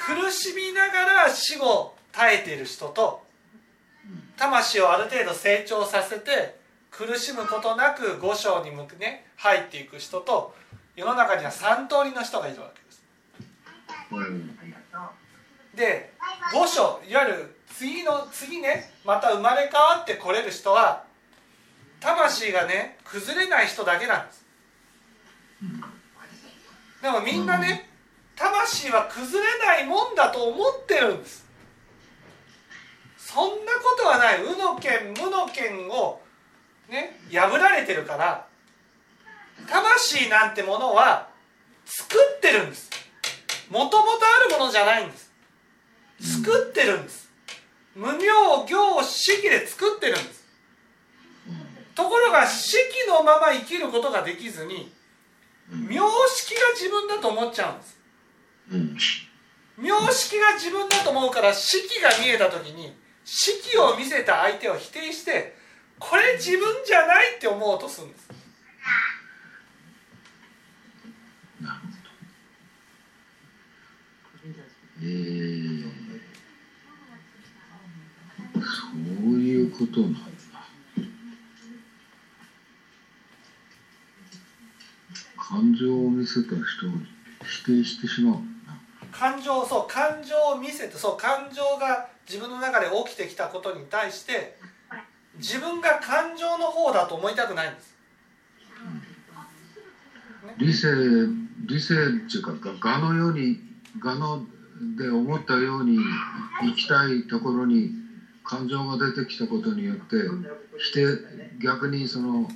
[0.07, 3.21] 苦しみながら死後耐えている人と
[4.37, 6.57] 魂をある程度成長させて
[6.89, 10.55] 苦しむことなく五章に向くね入っていく人と
[10.95, 13.03] 世の中には3通りの人がいるわけです。
[14.11, 14.57] うん
[15.75, 16.13] で
[16.53, 21.03] 五章いわゆる次の次ねまた生まれ変わってこれる人は
[22.03, 24.45] 魂がね崩れない人だけなんです。
[27.01, 27.89] でもみんなね
[28.35, 31.45] 魂は崩れないもんだと思ってるんです。
[33.17, 34.39] そんなことはない。
[34.39, 36.21] 無の剣無の剣を
[36.89, 38.47] ね破られてるから
[39.69, 41.29] 魂なんてものは
[41.85, 42.89] 作ってるんです。
[43.69, 45.31] もともとあるものじゃないんです。
[46.41, 47.31] 作ってるんです。
[47.95, 48.25] 無名
[48.67, 50.42] 行式で作ってるんです
[51.95, 54.91] ところが式のまま生きることができずに
[55.69, 57.99] 名式が自分だと思っちゃうんです。
[58.71, 58.97] うん。
[59.77, 65.55] 名式が自分だと思うから式が見えた時に式を見せた相手を否定して
[65.99, 68.29] これ自分じゃないって思おうとするんです。
[71.61, 71.93] なるほど。
[75.01, 75.83] えー、
[78.55, 80.32] そういうことなん
[85.53, 86.63] 感情を見せた人を
[87.43, 88.39] 否定してしまうな。
[89.11, 94.57] 感情そう感情を見せてそう感情が自分の中で起きてきたことに対して
[95.37, 97.93] 自分が感情の方だと思いたくないんです。
[100.57, 100.87] 理性
[101.67, 101.97] 理性っ
[102.29, 103.59] ていうかが我のように
[104.01, 104.43] 我の
[104.97, 105.99] で思ったように
[106.61, 107.91] 生きたいところに
[108.43, 110.15] 感情が出てきたことによって
[110.79, 111.05] 否定
[111.61, 112.47] 逆にその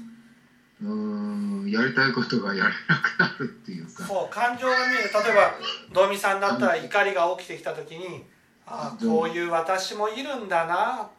[0.81, 4.03] うーんやりたいことがやれなくなるっていうか。
[4.03, 5.03] そう感情が見える。
[5.03, 5.53] 例えば
[5.93, 8.25] 道美さんだったら怒りが起きてきた時に
[8.65, 11.09] ああこういう私もいるんだな。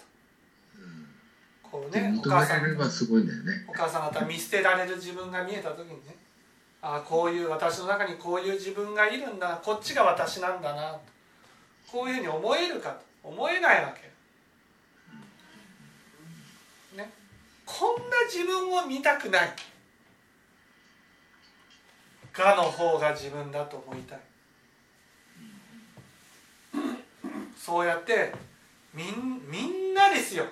[1.63, 2.63] とこうねお認母さん。
[2.63, 3.67] められればすごいんだよね。
[3.69, 6.17] お母さんだったら見捨てられる自分が見えた時にね
[6.81, 10.93] ああこういう私の中にこういう自分がいるんだこっちが私なんだな。
[10.93, 11.01] と
[11.91, 13.09] こういうふうに思えるかと。
[13.21, 14.08] 思えないわけ
[17.69, 19.55] こんな自分を見たくない。
[22.33, 24.21] がの方が自分だと思いたい。
[27.55, 28.33] そうやって
[28.95, 30.47] みんみんなですよ。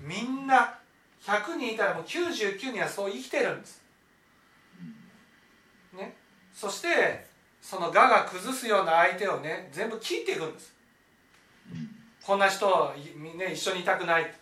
[0.00, 0.78] みんな。
[1.24, 3.82] 100人いたらもう99人はそう生きてるんです。
[5.94, 6.16] ね、
[6.54, 7.26] そして
[7.60, 10.74] その我が崩すような相手をね全部切っていくんです。
[12.22, 12.94] こんな人、
[13.36, 14.32] ね、一緒にいたくない。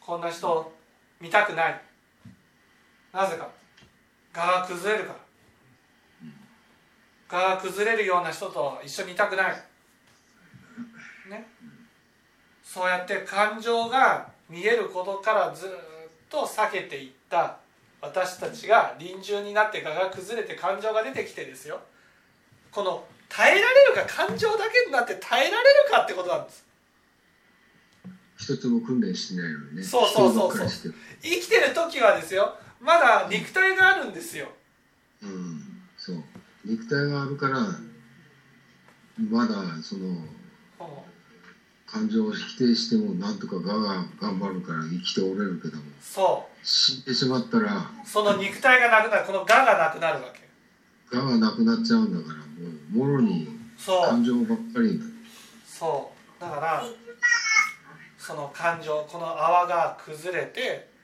[0.00, 0.75] こんな人
[1.20, 1.80] 見たくない。
[3.12, 3.48] なぜか。
[4.34, 5.18] 我が崩れるから。
[7.28, 9.52] 我が崩れるような人と一緒にいたくない。
[11.30, 11.46] ね。
[12.62, 15.70] そうやって感情が見えることからずっ
[16.28, 17.58] と避けていった。
[18.00, 21.80] 私たちが臨終になって我が崩れて感情が出てきてですよ。
[22.70, 26.66] この耐えられるか感情だけになって耐えられるかってことなんです。
[28.38, 29.82] 一つも訓練してないのにね。
[29.82, 34.48] そうそうそうそう生きてる時はですよまだ肉体があるんですよ。
[35.22, 35.62] うん
[35.96, 36.16] そう。
[36.64, 37.58] 肉体があるから
[39.30, 40.18] まだその
[41.86, 50.46] 感情を否定してもなんとか我が頑張るから生きておれるけどもそ死んでしまったらうその肉体がなくなるこの我がなくなるわけ。
[51.16, 53.48] 我がなくなっちゃうんだからもうもろに
[53.84, 54.88] 感情ばっかり。
[54.88, 55.12] になる
[55.66, 56.40] そう。
[56.40, 56.84] だから
[58.18, 60.95] その感情この泡が崩れて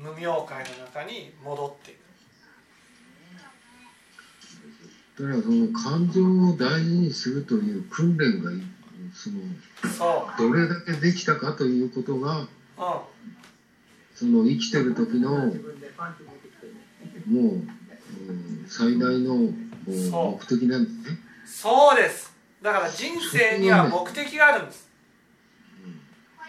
[0.00, 2.00] 無明界の中に戻っていく。
[5.22, 8.50] だからその感情を大事にするという訓練が
[9.14, 9.36] その
[9.86, 12.46] そどれだけできたかということがう、うん、
[14.14, 15.54] その生きてる時のもう、
[17.28, 17.68] うん
[18.68, 21.18] 最大の目的なんですね。
[21.44, 22.32] そうです。
[22.62, 24.89] だから人生には目的があるんです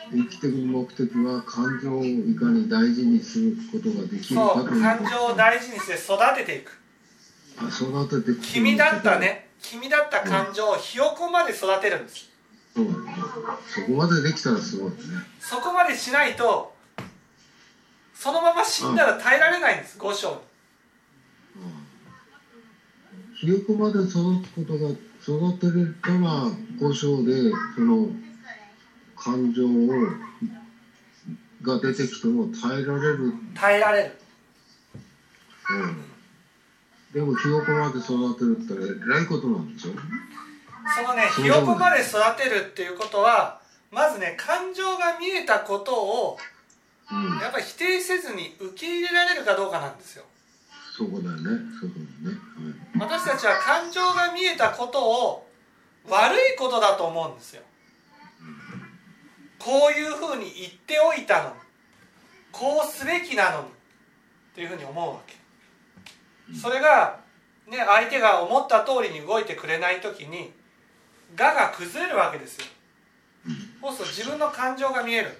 [0.09, 6.77] 生きてる目的は感情をいかに大事にすることができるかという感情を大事にして育てていく。
[7.57, 9.49] あ育てて君だったね。
[9.61, 12.29] 君だった感情をひよこまで育てるんです。
[12.75, 12.91] そうだ。
[12.91, 12.97] ね
[13.67, 14.97] そこまでできたらすごいね。
[15.39, 16.73] そこまでしないと
[18.13, 20.35] そのまま死んだら耐えられないんです五章に。
[20.35, 20.39] う
[21.59, 23.35] ん。
[23.35, 24.13] ひよこまで育つ
[24.53, 24.89] ことが
[25.23, 26.45] 育てれたら
[26.79, 28.07] 五章でその
[29.23, 29.69] 感情を
[31.61, 34.11] が出てきても耐えられる、耐えられる。
[35.69, 36.03] うん、
[37.13, 39.91] でもひよこまで育てるってえらいことなんでしょ？
[40.95, 43.61] そのねひよこまで育てるっていうことは
[43.91, 46.37] まずね感情が見えたことを
[47.11, 47.39] うん。
[47.39, 50.23] やっぱり否定せずに受け入れられるかどうかなんですよ。
[50.97, 51.43] そこだよね。
[51.79, 51.93] そこ
[52.23, 52.37] だね、
[52.97, 55.47] 私たちは感情が見えたことを
[56.09, 57.61] 悪いことだと思うんですよ
[59.63, 61.55] こういうふうに言っておいたのに
[62.51, 63.69] こうすべきなのにっ
[64.55, 65.35] ていうふうに思うわけ。
[66.57, 67.19] それが
[67.67, 70.51] ね相手が思った通りに動いてくれない時に
[71.37, 72.65] 我が崩れるわけですよ。
[73.81, 75.39] そうすると自分の感情が見える。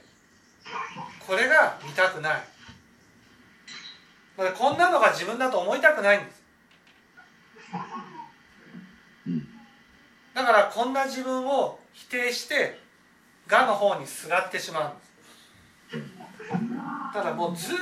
[1.26, 2.44] これが見たくない。
[4.38, 6.44] だからこんなのが自分だと思いたくないんです。
[9.28, 9.48] うん。
[10.34, 12.80] だからこんな自分を否定して
[13.52, 14.94] 我の方にすがってしまう。
[14.94, 15.12] んです
[17.14, 17.80] ただもうずーっ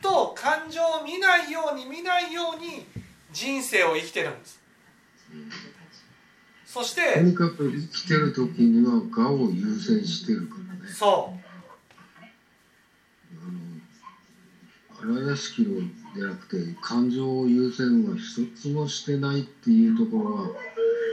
[0.00, 2.86] と感情を見ないように見ないように
[3.32, 4.60] 人生を生きてるんです。
[6.64, 10.92] そしとてにかく生きてる時には我を優先してるからね。
[10.92, 11.32] そ
[15.02, 15.80] あの荒屋敷の
[16.14, 20.48] じゃなくて感情を優先は一つもしてないっていうところは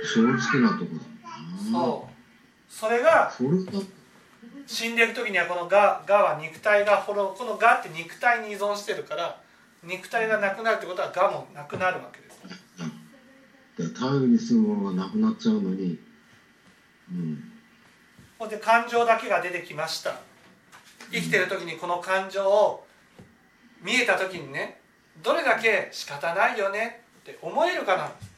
[0.04, 1.80] 正直なところうだな。
[1.80, 2.15] そう
[2.70, 3.32] それが
[4.68, 9.40] 死んでいく時にはこの我我は肉体が滅ぶこの我って肉体に依存してるから
[9.84, 12.36] 肉体がなくなるってことは我もなくなるわけです。
[13.78, 16.00] で頼りにするものがなくなっちゃうのに。
[17.12, 17.52] うん。
[18.40, 20.16] ほんで感情だけが出てきました。
[21.12, 22.86] 生きてる時にこの感情を
[23.84, 24.82] 見えた時にね
[25.22, 28.08] どれだけ仕方ないよねって思えるかな。
[28.08, 28.35] んです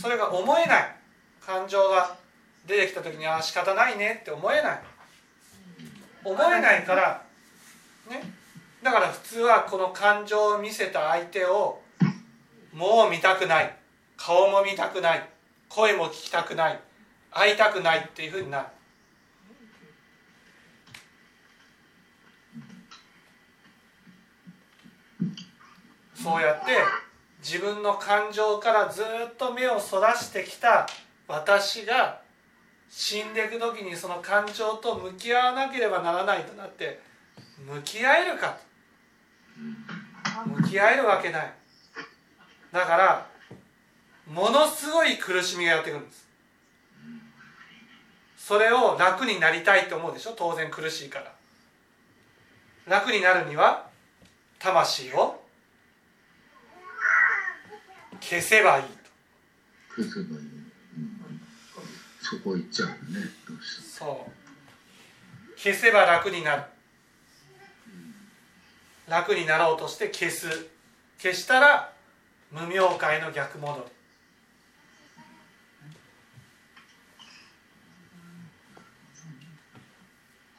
[0.00, 0.96] それが思えない。
[1.44, 2.16] 感情が
[2.66, 4.80] 出てきた時にああ仕方ないねって思えない。
[6.24, 7.22] 思えないから
[8.08, 8.22] ね。
[8.82, 11.82] だから普通はこの感情を見せた相手を
[12.72, 13.76] もう見たくない。
[14.16, 15.28] 顔も見たくない。
[15.68, 16.80] 声も聞きたくない。
[17.30, 18.66] 会いたくないっていうふうになる。
[26.14, 26.72] そうやって
[27.42, 30.86] 自分の感情からずっと目をそらしてきた
[31.26, 32.20] 私が
[32.88, 37.00] 死んでいく時にその感情と向き合わなければならないとなって
[37.66, 38.58] 向き合えるか
[40.44, 41.52] 向き合えるわけない。
[42.72, 43.26] だから
[44.26, 46.28] ものすごい苦しみがやってくるんです。
[48.36, 50.34] それを楽になりたいと思うでしょ？
[50.36, 51.32] 当然苦しいから。
[52.86, 53.86] 楽になるには
[54.58, 55.39] 魂を
[58.20, 58.88] 消せばいいと。
[59.96, 61.40] 消せばいい、うん、
[62.20, 63.00] そこ行っちゃうよね。
[63.48, 65.58] どうしてそう。
[65.58, 66.62] 消せば楽になる。
[69.08, 70.68] 楽になろうとして消す。
[71.18, 71.92] 消したら
[72.50, 74.00] 無明界の逆戻り。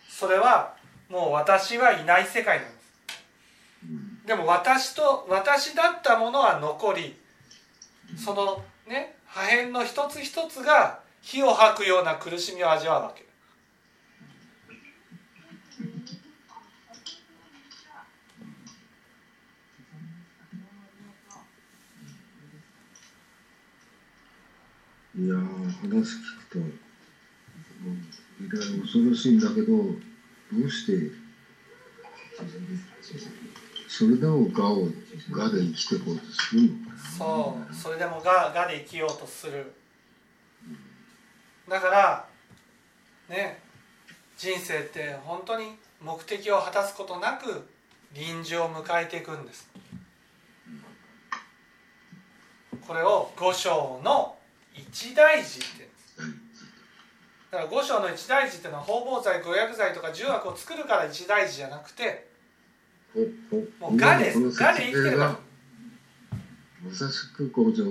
[0.10, 0.76] それは
[1.10, 4.28] もう私はいない世界なんです。
[4.28, 7.20] でも私と私だったものは残り
[8.18, 13.26] そのね破片の一つ一つが火を吐くような苦しみを味わうわけ。
[25.14, 26.66] いや話聞くと、うん、
[28.48, 29.84] いろいろ恐ろしいんだけどど
[30.66, 31.12] うして
[33.88, 34.88] それでもがを
[35.30, 36.70] がで生きてこうとするの？
[36.90, 39.74] かそうそれでもががで生きようとする。
[41.70, 42.26] だから
[43.30, 43.62] ね
[44.38, 47.68] 人生って本当に目的を果たすことなく
[48.14, 49.70] 臨時を迎えていくんです。
[52.88, 54.36] これを五章の
[54.74, 55.90] 一大事って。
[57.52, 62.28] だから五章の一大事っていうのは方々罪五薬罪とか十悪を作るから一大事じゃなくて
[63.80, 65.36] もうがでがで生きてる説明が
[66.84, 67.86] まさしく五条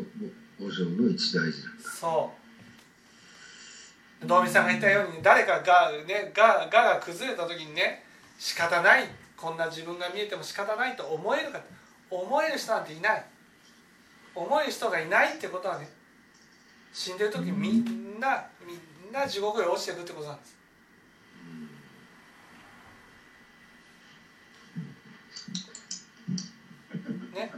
[0.59, 1.89] 五条の一大事なんだ。
[1.89, 2.33] そ
[4.23, 4.27] う。
[4.27, 8.05] 能見さんが言ったように誰かがねががが崩れた時にね
[8.39, 9.05] 仕方ない
[9.37, 11.61] こんな自分が見えても仕方ないと思えるか。
[12.11, 13.25] 思える人なんていない。
[14.35, 15.89] 思える人がいないってことはね
[16.93, 20.57] 死んでる時みんなみんな地獄へ落ちてくってことなんです
[27.35, 27.53] ね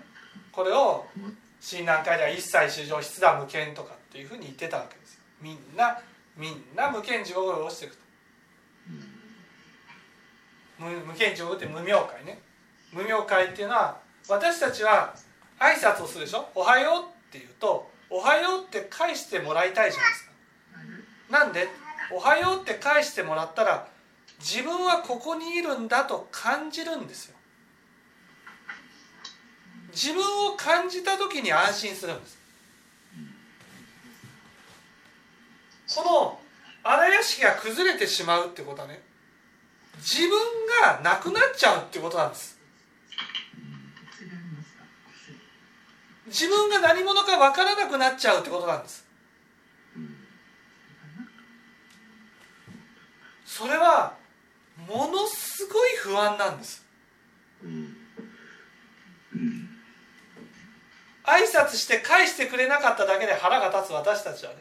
[0.52, 1.06] これを
[1.60, 5.20] 親鸞会では一切衆生筆談無権とかっていうふうに言ってたわけですよ。
[5.40, 5.98] みんな
[6.36, 8.02] みんな無権地獄へ落ちていくと。
[10.78, 12.40] 無無権地獄って無明会ね。
[12.92, 13.98] 無明会っていうのは
[14.28, 15.14] 私たちは
[15.58, 20.32] 挨拶をするでしょ「おはよう」って言うと「おはよう」って返してもらいたいじゃないですか。
[21.30, 21.68] なんで
[22.12, 23.88] 「おはよう」って返してもらったら
[24.38, 27.36] 自分はここにいるんだと感じるんですよ
[29.92, 32.38] 自分を感じた時に安心するんです。
[35.94, 36.40] この
[36.82, 39.02] 荒屋敷が崩れてしまうってことはね
[39.98, 40.30] 自分
[40.80, 42.58] がなくなっちゃうってことなんです。
[46.26, 49.04] 自分が何者か分からなくなっちゃうってことなんです。
[53.44, 54.16] それは
[54.88, 56.82] ものすごい不安なんです。
[57.62, 57.96] うん。
[61.24, 64.58] 挨拶して返してくれなかっただけで腹が立つ私たちはね。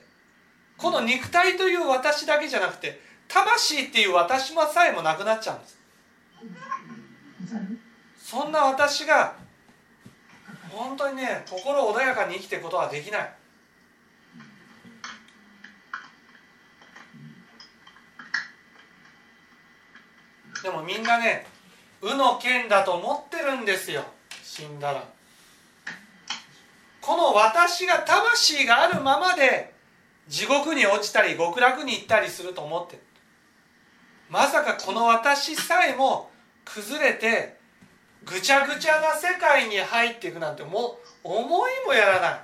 [0.77, 5.77] この肉体という私だけじゃなくて魂っていう私もさえもなくなっちゃうんです。
[8.17, 9.35] そんな私が
[10.69, 13.33] 本当にね心穏やかに生きていくことはできない。
[20.63, 21.47] でもみんなね
[22.01, 24.03] 無の剣だと思ってるんですよ。
[24.43, 25.03] 死んだら。
[27.01, 29.73] この私が魂があるままで
[30.27, 32.95] 地獄に落ちたり極楽に行ったりすると思って。
[32.95, 33.01] る
[34.29, 36.31] まさかこの私さえも
[36.63, 37.57] 崩れて
[38.23, 42.41] ぐちゃぐちゃな世界に入っていくなんてもう思いもやらない。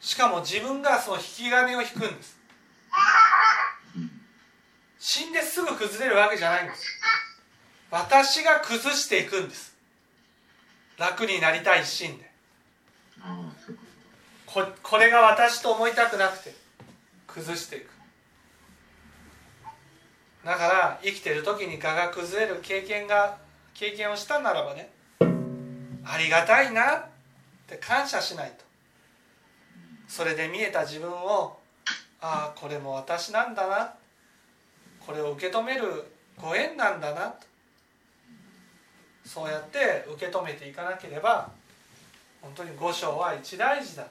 [0.00, 2.38] しかも自分がその引き金を引くんです。
[4.98, 6.98] 死んですぐ崩れるわけじゃないんです
[7.90, 9.74] 私が崩していくんです。
[10.98, 12.30] 楽になりたい一心で。
[14.46, 16.54] ここれが私と思いたくなくて
[17.26, 17.90] 崩していく。
[20.44, 23.38] だから生きてる時に我が崩れる経験が
[23.74, 24.90] 経験をしたならばね
[26.04, 27.06] ありがたいなっ
[27.66, 28.64] て感謝しないと。
[30.08, 31.58] それで見えた自分を
[32.20, 33.84] ああこれも私なんだな。
[33.84, 33.98] って
[35.08, 36.04] これを受け止める
[36.36, 37.28] ご縁なんだな。
[37.30, 37.46] と
[39.24, 41.50] そうやって受け止めていかなければ
[42.42, 44.02] 本当に五章は一大事だ。
[44.02, 44.08] も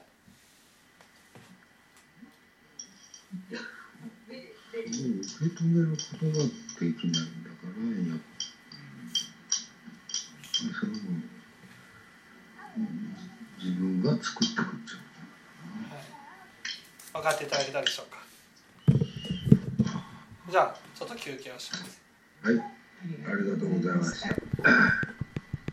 [4.74, 7.70] 受け止めることができないんだから
[8.10, 8.18] やっ
[10.52, 10.98] それも
[12.76, 13.16] うん
[13.56, 18.17] 自分が作ってくっちゃ分かっていただけたでしょうか？
[20.50, 22.00] じゃあちょっと休憩をします。
[22.42, 22.58] はい。
[22.58, 25.17] ありがとうございました。